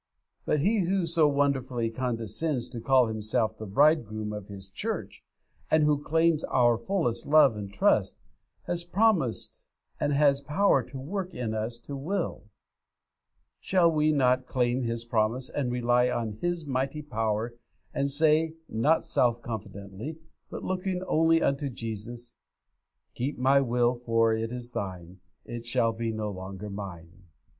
But 0.45 0.61
He 0.61 0.79
who 0.85 1.05
so 1.05 1.27
wonderfully 1.27 1.91
condescends 1.91 2.67
to 2.69 2.81
call 2.81 3.05
Himself 3.05 3.55
the 3.57 3.67
Bridegroom 3.67 4.33
of 4.33 4.47
His 4.47 4.67
church, 4.67 5.23
and 5.69 5.83
who 5.83 6.01
claims 6.03 6.43
our 6.45 6.75
fullest 6.75 7.27
love 7.27 7.55
and 7.55 7.71
trust, 7.71 8.17
has 8.63 8.83
promised 8.83 9.61
and 9.99 10.11
has 10.11 10.41
power 10.41 10.81
to 10.85 10.97
work 10.97 11.35
in 11.35 11.53
us 11.53 11.77
to 11.81 11.95
will. 11.95 12.45
Shall 13.59 13.91
we 13.91 14.11
not 14.11 14.47
claim 14.47 14.81
His 14.81 15.05
promise 15.05 15.49
and 15.49 15.71
rely 15.71 16.09
on 16.09 16.39
His 16.41 16.65
mighty 16.65 17.03
power, 17.03 17.53
and 17.93 18.09
say, 18.09 18.55
not 18.67 19.03
self 19.03 19.39
confidently, 19.43 20.17
but 20.49 20.63
looking 20.63 21.03
only 21.03 21.43
unto 21.43 21.69
Jesus 21.69 22.37
'Keep 23.13 23.37
my 23.37 23.61
will, 23.61 23.93
for 23.93 24.33
it 24.33 24.51
is 24.51 24.71
Thine; 24.71 25.19
It 25.45 25.67
shall 25.67 25.91
be 25.93 26.11
no 26.11 26.31
longer 26.31 26.71
mine!' 26.71 27.25